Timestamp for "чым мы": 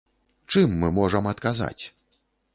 0.55-0.89